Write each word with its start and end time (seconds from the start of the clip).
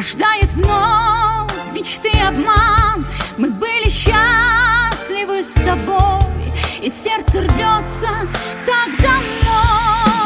рождает 0.00 0.50
вновь 0.54 1.52
мечты 1.74 2.10
обман. 2.26 3.04
Мы 3.36 3.50
были 3.50 3.90
счастливы 3.90 5.42
с 5.42 5.52
тобой, 5.56 6.54
и 6.80 6.88
сердце 6.88 7.42
рвется 7.42 8.08
так 8.64 8.96
домой. 8.98 9.20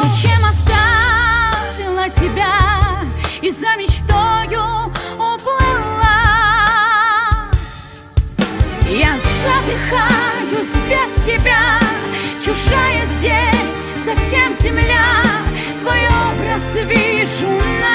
Зачем 0.01 0.45
оставила 0.45 2.09
тебя 2.09 2.57
и 3.41 3.51
за 3.51 3.75
мечтою 3.75 4.93
уплыла? 5.15 6.23
Я 8.87 9.17
задыхаюсь 9.19 10.77
без 10.87 11.25
тебя, 11.25 11.81
чужая 12.39 13.05
здесь 13.05 14.05
совсем 14.05 14.53
земля. 14.53 15.21
Твой 15.81 16.07
образ 16.07 16.75
вижу 16.75 17.49
наяву, 17.81 17.94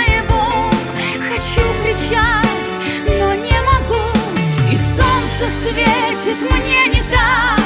солнце 5.40 5.50
светит 5.50 6.42
мне 6.42 6.86
не 6.88 7.02
так, 7.10 7.59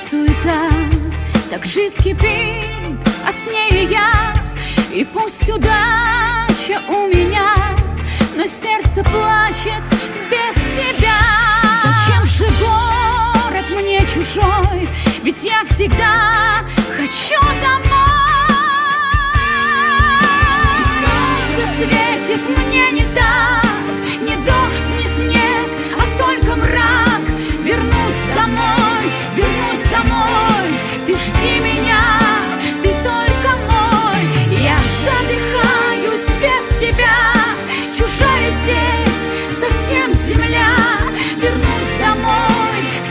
суета 0.00 0.70
Так 1.50 1.64
жизнь 1.66 2.02
кипит, 2.02 2.98
а 3.26 3.32
с 3.32 3.46
нею 3.48 3.88
я. 3.88 4.32
И 4.92 5.04
пусть 5.04 5.50
удача 5.50 6.80
у 6.88 7.06
меня 7.08 7.54
Но 8.34 8.46
сердце 8.46 9.04
плачет 9.04 9.82
без 10.30 10.56
тебя. 10.74 11.20
Зачем 11.84 12.24
же 12.24 12.44
город 12.60 13.64
мне 13.70 14.00
чужой? 14.00 14.88
Ведь 15.22 15.44
я 15.44 15.62
всегда 15.64 16.64
хочу 16.96 17.40
домой. 17.62 18.10
И 20.78 20.84
солнце 20.98 21.76
светит 21.76 22.40
мне 22.48 22.92
не 22.92 23.04
так 23.14 23.29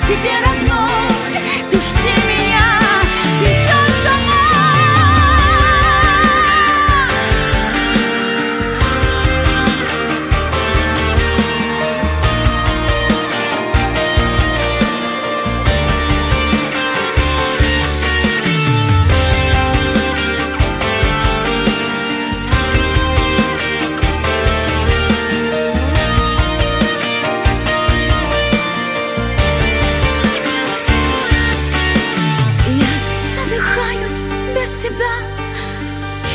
домой 0.10 0.49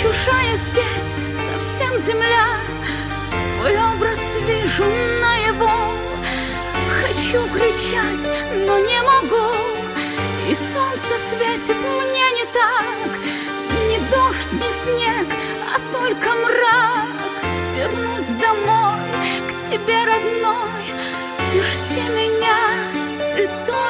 Чужая 0.01 0.55
здесь 0.55 1.15
совсем 1.35 1.99
земля. 1.99 2.47
Твой 3.51 3.77
образ 3.95 4.39
вижу 4.47 4.85
наяву. 5.21 5.71
Хочу 7.01 7.47
кричать, 7.49 8.31
но 8.67 8.79
не 8.79 9.01
могу. 9.03 9.55
И 10.51 10.55
солнце 10.55 11.19
светит 11.19 11.81
мне 11.83 12.31
не 12.33 12.45
так. 12.53 13.19
Ни 13.89 13.99
дождь, 14.11 14.53
ни 14.53 14.71
снег, 14.85 15.27
а 15.75 15.79
только 15.93 16.35
мрак. 16.35 17.09
Вернусь 17.77 18.35
домой 18.35 19.09
к 19.49 19.57
тебе, 19.57 20.05
родной. 20.05 20.85
Ты 21.53 21.63
жди 21.63 22.03
меня, 22.03 22.59
ты 23.35 23.49
только 23.67 23.84